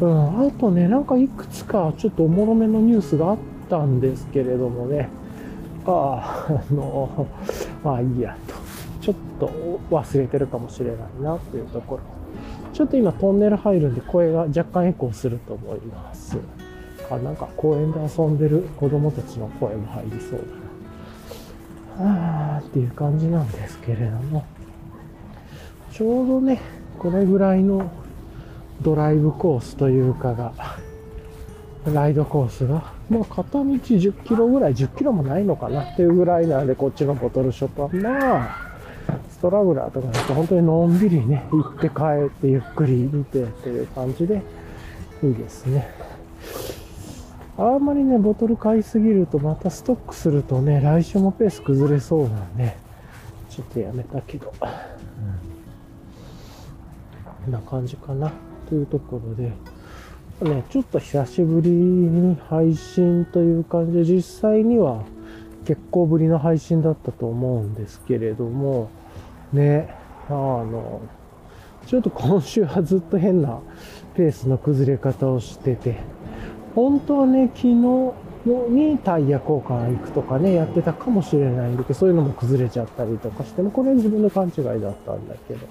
[0.00, 5.08] うん、あとね、なんかいくつかちょっとおもろめのニュースがあったたんですけれどもね、
[5.86, 7.26] ああ、あの、
[7.84, 8.54] まあいいやと。
[9.00, 9.50] ちょっと
[9.90, 12.00] 忘れてるかもしれないなっていうところ。
[12.74, 16.36] ちょっと今トンネル入るんで声が若干エコーすると思います。
[17.10, 20.40] あ、なんか公園で遊んでる子供たちの声も入りそう
[21.98, 22.10] だな。
[22.10, 24.44] はあーっていう感じなんですけれども、
[25.92, 26.60] ちょうどね、
[26.98, 27.90] これぐらいの
[28.82, 30.52] ドライブコースというかが、
[31.92, 38.68] ライドコースが、まあ片道10キロぐらい、10キロもないのかなっていうぐらいなんで、こっちのボトルショップは、まあ、
[39.30, 44.42] ストラブラーとかだと本当にのんびりね、行って帰ってゆっくり見てっていう感じで
[45.22, 45.88] いいですね。
[47.56, 52.76] あんまりね、ボトル買いすぎるとまたストックするとね、来週もペース崩れそうなんで、
[53.50, 54.52] ちょっとやめたけど。
[54.60, 54.66] こ
[57.48, 58.30] んな感じかな。
[58.68, 59.50] というところで、
[60.40, 65.02] ね、ちょっと久しぶりに配信という感じで、実際には
[65.64, 68.88] 結構ぶりの配信だったと思うんですけれども、
[69.52, 69.92] ね、
[70.28, 71.00] あの、
[71.86, 73.58] ちょっと今週はずっと変な
[74.14, 75.96] ペースの崩れ方をしてて、
[76.74, 77.74] 本当はね、昨日
[78.70, 85.66] にタイヤ交換行くとかね、やってたかもしれないんだけど、そういうのも崩れちゃったりとかしても、これは自分の勘違いだったんだけど、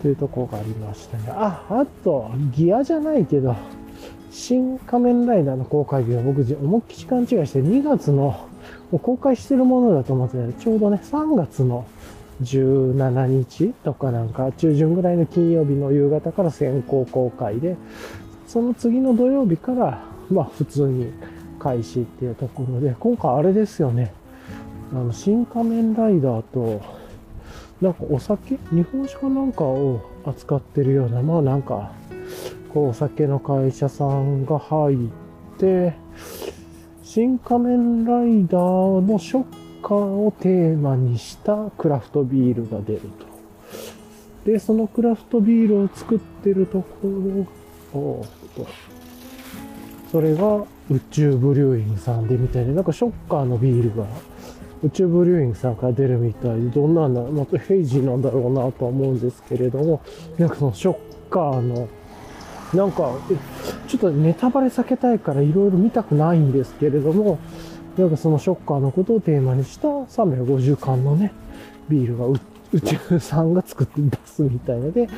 [0.00, 1.24] というとこがありましたね。
[1.28, 3.54] あ、あと、ギアじゃないけど、
[4.30, 8.48] 新仮面ライダーの公開日は僕、思いっきり勘違いして2月の、
[9.02, 11.86] 公開してるものだと思ってたちょうどね、3月の
[12.42, 17.76] 17日とかなんか中旬ぐらいの金曜日の夕方から先行公開で、
[18.46, 21.12] その次の土曜日から、まあ普通に
[21.58, 24.12] 開始っていうところで、今回あれですよね。
[24.92, 26.80] あの、新仮面ライダーと、
[27.80, 28.58] なんかお酒？
[28.72, 31.92] 日本酒かなんかを扱ってるような、まあなんか、
[32.74, 34.98] こうお酒の会社さんが入っ
[35.58, 35.94] て、
[37.04, 39.44] 新仮面ライダーのショッ
[39.80, 44.50] カーをテーマにしたクラフトビールが出ると。
[44.50, 46.86] で、そのクラフトビールを作ってるとこ
[47.94, 48.26] ろを、
[50.10, 54.04] それが宇宙ブリューイングさんでみたいで、なんかショッカーのビールが
[54.82, 60.00] 宇宙ブリューイングさんから出るみたいで、どんなんだ、またヘイジーなんだろうなとは思うんですけれども、
[60.38, 60.96] なんかそのショッ
[61.30, 61.88] カーの、
[62.74, 63.16] なんか、
[63.88, 67.38] ちょっとネタバレ避けたいからいろいろ見たくないんですけれども、
[67.96, 71.32] なんかそのショッカーのことをテーマにした350缶のね、
[71.88, 72.26] ビールが
[72.72, 75.08] 宇宙さんが作って出すみたいなで、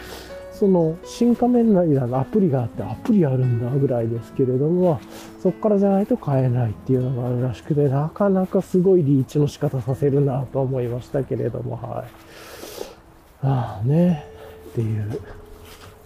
[0.60, 5.00] その新仮面ライダーのアプリがあってアプリあるんだぐらいですけれども、
[5.42, 13.46] そこからじゃないと買えないっていうのがあるらしくて、なかなかすごいリーチの仕方させるなと思いましたけれども、はい。
[13.46, 14.26] ああね、
[14.72, 15.18] っていう。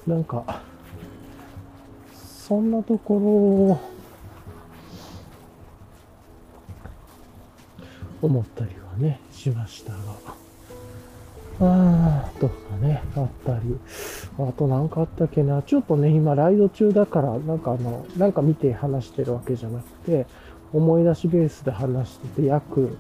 [0.07, 0.63] なんか、
[2.15, 3.81] そんなところを
[8.23, 10.44] 思ったりはね、しましたが。
[11.61, 13.79] あーとかね、あったり。
[14.39, 15.63] あとなんかあったっけな。
[15.63, 20.27] ちょっとね、今ライド中だから、なんかあの、なんか見て話してるわけじゃなくて、
[20.73, 22.97] 思い出しベースで話してて、約、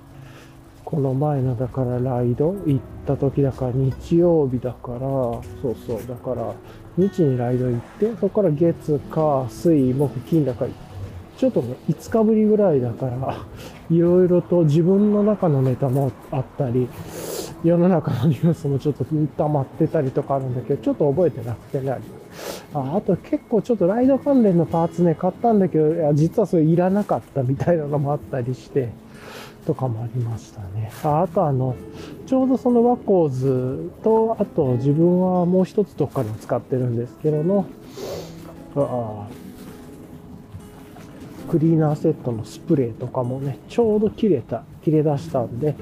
[0.85, 2.55] この前のだからライド？
[2.67, 6.55] 行った時だから日曜日だから、そうそう、だから
[6.97, 10.71] 日にライド行って、そこから月、火、水、木、金だから、
[11.37, 13.45] ちょっとね、5日ぶりぐらいだから、
[13.91, 16.89] いろいろと自分の中のネタもあったり、
[17.65, 21.99] 世の中のニュースもちょっと溜まってたりとかあるんだけど、ちょっと覚えてなくてね、
[22.75, 28.91] ああと結構ちょっとライド関連のパーツね、買ったんだけど、いや、実はそれいらなかったみたいなのもあったりして、
[29.67, 30.93] とかもありましたね。
[31.03, 31.75] ああとあの、
[32.27, 37.65] ちょうどそのワコーズと、あと自分はもう一つどっかで使ってるんですけどの、
[38.77, 39.27] あ
[41.51, 45.75] クリーナーセットのスプレーとかもね、ちょうど切れた、切れ出したんで、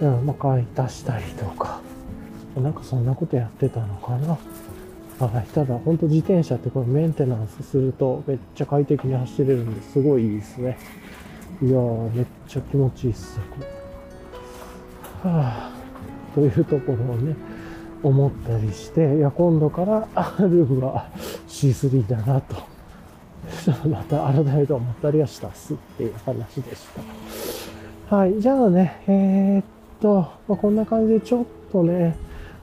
[0.00, 1.80] うん、まあ、買い足したりとか、
[2.56, 4.38] なんかそんなことやってたのかな。
[5.18, 10.78] はい、ただ、本当自転車ってこれメンテナンスするとめっちゃ快適に走れるんですごいいいですね。
[11.62, 13.42] いやー、めっちゃ気持ちいいっすよ。
[15.22, 17.34] はぁ、というところをね、
[18.02, 20.06] 思ったりして、いや、今度から
[20.40, 21.08] ルーは
[21.48, 22.56] C3 だなと。
[23.88, 26.86] また改めて思ったりはしたっすっていう話でし
[28.08, 28.16] た。
[28.16, 28.40] はい。
[28.40, 29.64] じゃあね、えー、っ
[30.00, 32.16] と、まあ、こんな感じでちょっとね、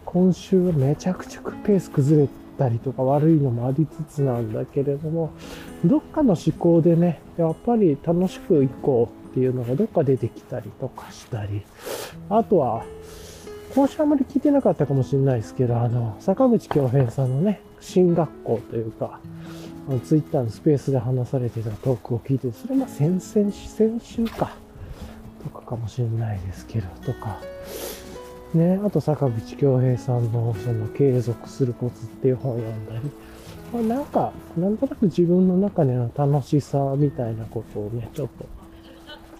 [0.05, 5.31] 今週はめちゃくちゃペース崩れたりとか悪いのもありつつなんだけれども、
[5.83, 11.63] どっかの思考でね、やっぱり楽しく行こうっていうのがどっか出てきたりとかしたり、
[12.29, 12.83] あとは、
[13.73, 19.19] 今週あまり聞いてなかったかもしれないですけど、あの、坂口京平さんのね、進学校というか、
[20.05, 24.55] ツイッターのスペースで話されてたトークを聞いて、それが先々先週か、
[25.43, 27.39] とかかもしれないですけど、とか、
[28.53, 33.11] ね、あと坂口京平さんのその継続するコツっていう本を読んだり、
[33.73, 38.45] まあ、なんか、なんとなく自分の中での楽しさみたいなことをね、ちょっと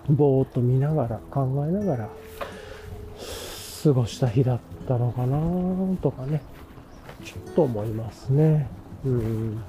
[0.10, 2.10] ぼーっと見ながら、考えながら、
[3.84, 5.38] 過ごした日だったのかな
[6.02, 6.42] とかね、
[7.24, 8.68] ちょっと思いますね。
[9.06, 9.64] うん。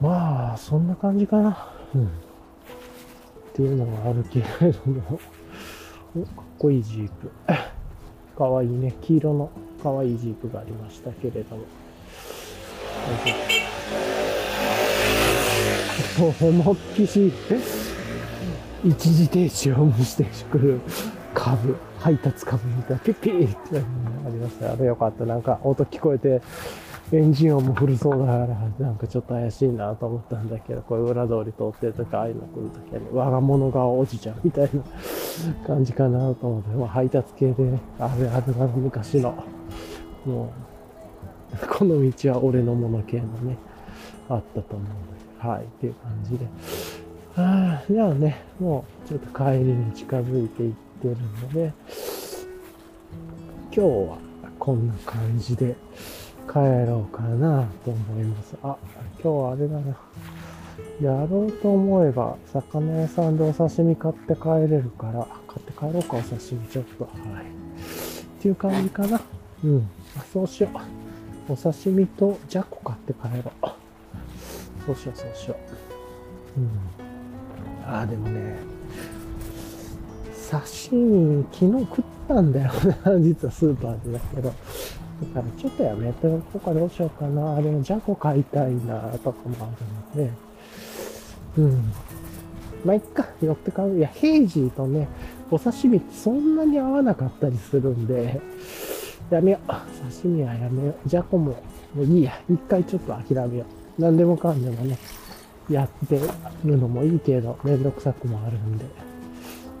[0.00, 1.72] まあ、そんな感じかな。
[1.94, 2.10] うん。
[3.54, 5.20] っていうのがあるけれども、
[6.16, 7.30] おかっこいいジープ。
[8.36, 8.96] かわいいね。
[9.00, 9.48] 黄色の
[9.80, 11.62] かわいいジープがありましたけれども。
[16.40, 17.32] 思いっきし、
[18.84, 20.80] 一時停止を無視してくる
[21.32, 24.72] 株、配達株みたいな、ピッピーってありました。
[24.72, 25.24] あれよかった。
[25.26, 26.42] なんか音聞こえて、
[27.12, 28.46] エンジン音も古そうだから、
[28.78, 39.34] なんかちょっと怪しいなと思ったんだけど、こういう裏通り通ってるとか、ああいうの来るときはね、我が物が落ちちゃうみたいな感じかなと思って、まあ配達系でね、あれあるな、昔の、
[40.24, 40.52] も
[41.52, 43.56] う、この道は俺のもの系のね、
[44.28, 46.46] あったと思うんで、はい、っていう感じで。
[47.36, 51.72] ああ、じゃあね、もうちょっと帰りに近づいていってるので、
[53.74, 54.18] 今日は
[54.58, 55.76] こんな感じで
[56.50, 58.56] 帰ろうかなと思います。
[58.62, 58.76] あ、
[59.22, 59.96] 今日はあれだな。
[61.00, 67.04] やろうと思えば、魚屋さんでお刺身買って帰れるから、買って帰ろうか、お刺身ちょっと。
[67.04, 67.44] はい。
[67.44, 69.20] っていう感じかな。
[69.64, 69.88] うん。
[70.16, 70.68] あそうしよ
[71.48, 71.52] う。
[71.52, 73.74] お刺身とじゃこ買って帰ろう。
[74.86, 75.56] そうしよう、そうしよ
[76.56, 76.60] う。
[76.60, 76.70] うん。
[77.86, 78.56] ああ、でもね、
[80.50, 82.72] 刺身、昨日食ったんだよ
[83.04, 84.52] な、実はスーパーでだけど。
[85.22, 87.60] だからちょっとやめておこうかどうしようかな。
[87.60, 90.32] でもじゃこ買いたいな、とかもあるので。
[91.58, 91.92] うん。
[92.84, 93.96] まあ、いっか、寄って買う。
[93.96, 95.08] いや、ヘイジーとね、
[95.50, 98.40] お刺身ってそんなに合わなかったりするんで、
[99.30, 99.68] やめよう。
[100.12, 101.08] 刺身はやめよう。
[101.08, 101.52] じゃこも、
[101.94, 102.32] もういいや。
[102.50, 103.64] 一回ちょっと諦めよ
[103.98, 104.02] う。
[104.02, 104.98] 何でもかんでもね、
[105.70, 106.20] やって
[106.64, 108.84] るのもいいけど、めんどくさくもあるんで、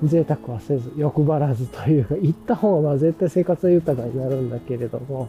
[0.02, 5.28] 贅沢はせず、欲張らずというか、行った方が絶対生活は豊かになるんだけれども、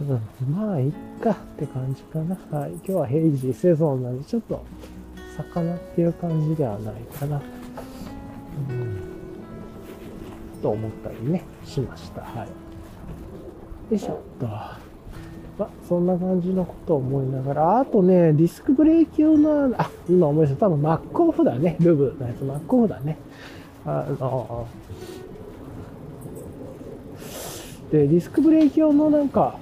[0.00, 2.38] うん、まあ、いっかって感じかな。
[2.50, 2.72] はい。
[2.72, 4.64] 今日は平時セゾンなんで、ちょっと、
[5.36, 7.40] 魚っていう感じではないかな。
[8.70, 8.98] うん。
[10.62, 12.22] と思ったりね、しました。
[12.22, 12.48] はい。
[12.48, 14.46] よいしょっと。
[14.46, 20.66] まあ、そんな感じのことを思いながら、あとね、ディスクブレーキ用の、あ、今思い出した。
[20.66, 21.76] 多分マックオフだね。
[21.80, 23.18] ルブのやつ、マックオフだね。
[23.88, 24.68] あの、
[27.90, 29.56] で、ディスクブレーキ用のなんか、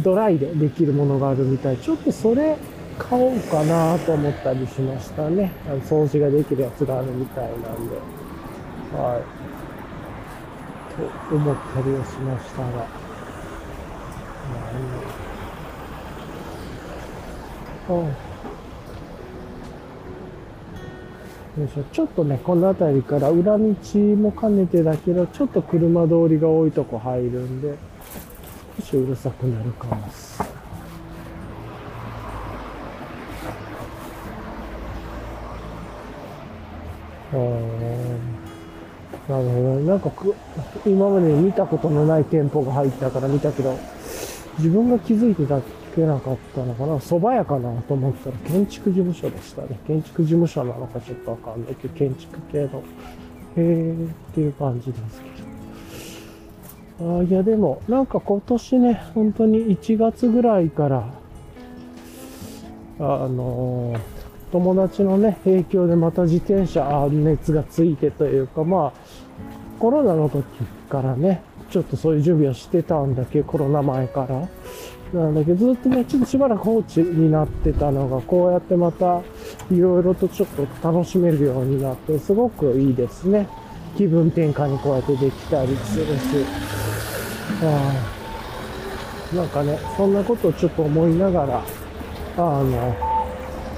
[0.00, 1.76] ドライでできるものがあるみたい。
[1.76, 2.56] ちょっとそれ
[2.98, 5.52] 買おうかなと思ったりしましたね。
[5.66, 7.96] あの掃除ができるやつがあるみたいなんで。
[8.96, 9.22] はい。
[11.30, 12.86] と思ったりはしましたが。
[17.90, 18.29] うん
[21.58, 23.64] よいしょちょっとね、この辺りから裏道
[24.16, 27.74] も兼ねてだけど、ちょっと車通りが多いとこ入るんで、
[28.78, 30.40] 少しうるさくなるかもす。
[37.32, 37.36] あ
[39.28, 39.86] なるほどね。
[39.86, 40.34] なんかく、
[40.86, 43.76] 今まで見たことのない店舗が入ったから見たけど、
[44.58, 45.60] 自分が気づいてた
[45.94, 49.78] けなかったのかな蕎麦屋かなと思ったら建築事務所でしたね。
[49.86, 52.82] 建築事務所なのかちょっとわかんないけど、建築系の、
[53.56, 55.22] へーっていう感じです
[56.98, 57.20] けど。
[57.20, 61.04] あいやでも、なんか今年ね、本当に1月ぐらいから、
[62.98, 64.20] あのー
[64.52, 68.92] 友達のね、影響でまた自転車熱がついてというか、まあ、
[69.78, 70.44] コロナの時
[70.88, 74.48] からね、ちょっとそういう準備をしてたんだけど、コロナ前から。
[75.12, 79.22] なんだけど、ずっとね、ちょっとしばらく放置になってたのが、こうやってまた、
[79.70, 83.48] いろいろとちょっと楽しめるようになって、すごくいいですね。
[83.96, 86.10] 気分転換にこうやってできたりするし。
[87.64, 88.20] はい
[89.34, 91.62] なんかね、そんなことをちょっと思いながら、
[92.36, 92.96] あの、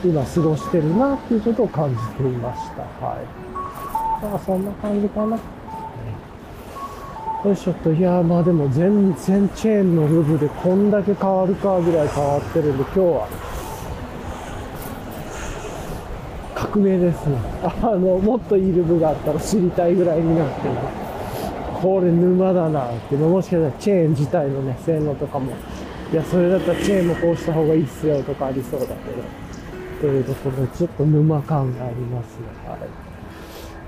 [0.02, 2.82] 今過ごしてるなっていうことを感じていました。
[3.04, 4.24] はい。
[4.24, 5.38] まあそんな感じかな。
[7.44, 13.28] よいしょっと、いやーまあでも全然チェーンのルブでこんだけ変わるかぐらい変わってるんで、今日は
[16.54, 17.36] 革命ですね。
[17.62, 20.74] あの、もっといいルブがあったら知りたいぐらいになってる。
[21.80, 25.50] これ沼だなっていうの、もしかしたらチェーン自体のね、性能とかも、
[26.12, 28.96] いや、それだったらチェーンもこうした方がいいっすよとかありそうだけど。
[30.00, 32.46] というところで、ちょっと沼感がありますね。
[32.68, 33.11] はい。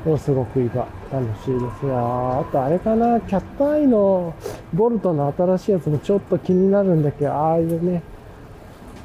[0.05, 2.41] でもすごく今、楽しいですよ。
[2.41, 4.35] あとあれかな、キャットアイの
[4.75, 8.03] ボルトの新しいやつもちょっと気になるんだけど、ああいうね、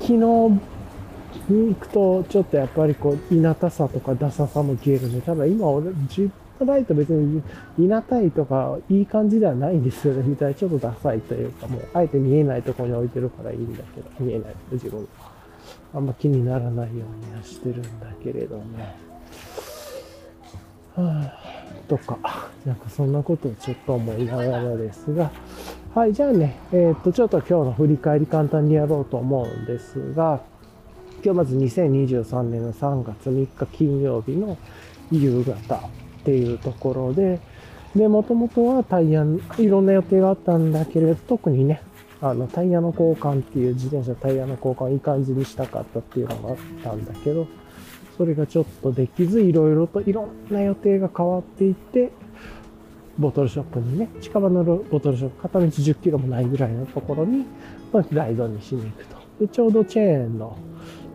[0.02, 7.42] 昨日に行くと、ちょっとやっぱりこう、稲たさとかダサさも消えるんで、ただ今俺、ジップライト別に
[7.78, 14.56] 稲たいとかいい感じではないんですよね、みたいな、ちょっとダサいというか、もう、あえて見えないところに置いてるからいいんだけど、見えない。
[14.74, 15.08] 自分
[15.94, 19.09] あんま気にならないようにはしてるんだけれどね。
[21.88, 22.18] とか、
[22.66, 25.32] なんかそんなことをちょっと思いながらですが、
[25.96, 30.42] はい、じゃあね、えー、っと、ちょっと今日の振り返り簡単にやろうと思うんですが、
[31.24, 34.58] 今日まず2023年の3月3日金曜日の
[35.12, 35.80] 夕方っ
[36.24, 37.40] ていうところで、
[37.96, 39.26] で、もともとはタイヤ、
[39.58, 41.82] いろんな予定があったんだけれど、特にね、
[42.22, 47.48] あの、タイヤの交換っていう自転車タイヤの交換いい感じにしたかったっていうのがあったんだけど、
[48.20, 52.12] それがちょっとできず、いろいろといろんな予定が変わっていって、
[53.18, 57.46] ボトルショップにね、近場のボトルショップ、片道10キロもないぐらいのところに、
[57.94, 59.16] まあ、ライドにしに行くと。
[59.40, 60.58] で、ちょうどチェーンの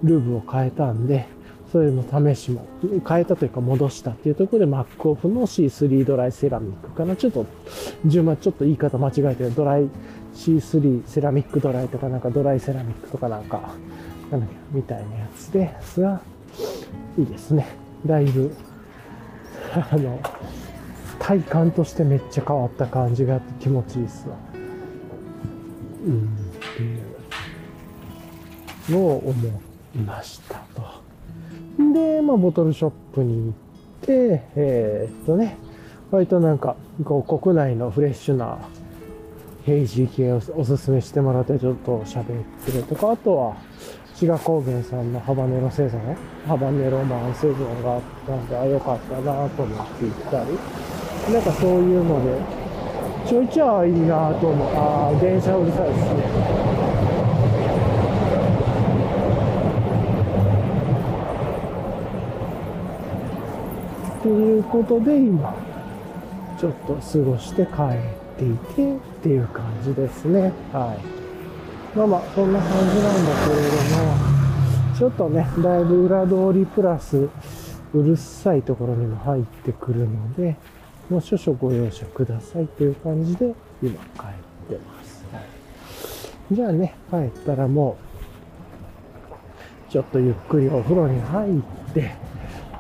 [0.03, 1.27] ルーブを変えたんで、
[1.71, 2.65] それの試しも、
[3.07, 7.17] 変えたというか戻したっていうところで、マックオフの C3 ドライセラミックかな。
[7.17, 7.45] ちょっと、
[8.07, 9.55] 順番ちょっと言い方間違えてる。
[9.55, 9.91] ドライ
[10.35, 13.75] C3 セラミックドライとかなんかドライセラミックとかなんか、
[14.31, 16.23] なんだっけ、みたいなやつですが、
[17.19, 17.67] いいですね。
[18.07, 18.55] だいぶ、
[19.73, 20.21] あの、
[21.19, 24.37] 体感としてめっちゃ変わった感じがあって気持ちいいっすわ。
[26.07, 26.19] うん、っ
[26.77, 26.97] てい
[28.93, 29.33] うのを思
[29.95, 31.05] いましたと。
[31.93, 33.53] で、まあ、ボトルショップに行っ
[34.03, 35.57] て、えー、っとね、
[36.11, 38.59] 割となんか、こう、国内のフレッシュな
[39.65, 42.25] ヘイジー系をおすすめしてもらってちょっと喋っ
[42.65, 43.57] てるとか、あとは、
[44.15, 50.55] 志賀高原さんのハバネロ製造ね、ハバネロマン製造があったんで、あ、よかったなと思って行ったり、
[51.35, 52.41] なんかそういうので、
[53.27, 54.69] ちょいちょいいいなと思う。
[54.77, 56.23] ああ、電車うるさいですね。
[64.21, 65.53] っていうことで今、
[66.61, 70.53] ちょっと過ごして帰っていてっていう感じですね。
[70.73, 71.24] はい。
[71.95, 77.29] まあまあ、そんな感じなんだけれども、ちょっとね、だいぶ裏通りプラス、
[77.95, 80.57] うるさいところにも入ってくるので、
[81.09, 84.23] もう少々ご容赦くださいという感じで、今帰
[84.73, 85.25] ってます。
[86.51, 87.97] じゃあね、帰ったらも
[89.89, 92.11] う、ちょっとゆっくりお風呂に入って、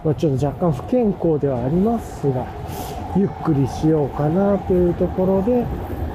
[0.04, 2.44] まあ、ちょっと若干不健康ではありますが、
[3.16, 5.64] ゆっくりしようかなというところで、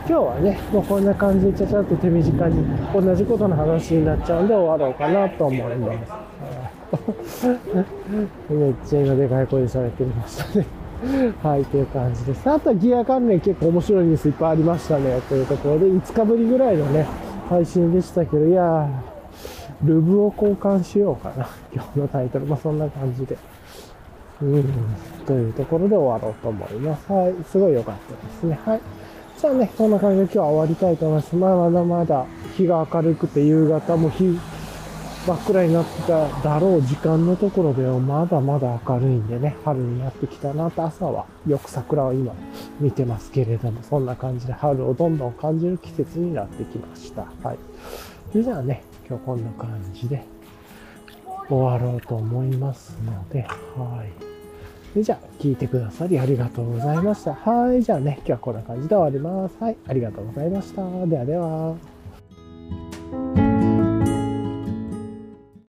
[0.10, 5.93] 今日はね、もうこんな感じでちゃちゃっと手短に同じことの話になっちゃうんで終わろうかなと思いま
[7.28, 7.45] す。
[8.49, 10.66] めっちゃ今でかい声で喋ってましたね。
[11.43, 12.49] はい、という感じです。
[12.49, 15.22] あとギア関連結構面白いニュースいっぱいありましたね。
[15.30, 17.05] というところで、5日ぶりぐらいのね、
[17.47, 18.89] 配信でしたけど、いやー、
[19.84, 21.47] ルブを交換しようかな。
[21.72, 22.47] 今日のタイトル。
[22.47, 23.38] まあ、そんな感じで。
[24.41, 24.66] うん、
[25.28, 27.14] というところで終わろうと思います。
[27.14, 28.60] はい、すごい良かったですね。
[28.66, 28.82] はい。
[29.39, 31.33] じゃあね、こんな感じで今日は終わりたいと思います。
[31.33, 32.25] まあ、まだまだ
[32.57, 34.37] 日が明るくて夕方も日
[35.25, 42.33] 真っ暗になってただろう時間のところではまだまだ明るいんでね、春になってきたなと朝はよく桜を今
[42.81, 47.21] 見てますけれども、そんな感じで春をどんどん感じる季節になってきました。
[47.41, 47.57] はい。
[48.33, 50.21] でじゃあね、今日こんな感じで
[51.47, 54.28] 終わろうと思いますので、はい。
[54.91, 57.33] それじゃあ、聞いてくださりありがとうございました。
[57.33, 57.83] はい。
[57.83, 59.63] じゃあね、今日はこんな感じで終わります。
[59.63, 59.77] はい。
[59.87, 60.81] ありがとうございました。
[61.05, 63.48] ではでは。